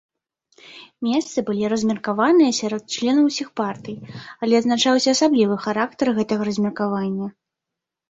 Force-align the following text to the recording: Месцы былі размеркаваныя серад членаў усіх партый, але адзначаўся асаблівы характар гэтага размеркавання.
Месцы 1.07 1.37
былі 1.49 1.69
размеркаваныя 1.73 2.57
серад 2.61 2.83
членаў 2.97 3.29
усіх 3.31 3.53
партый, 3.63 3.97
але 4.43 4.53
адзначаўся 4.63 5.09
асаблівы 5.17 5.63
характар 5.71 6.07
гэтага 6.21 6.41
размеркавання. 6.55 7.25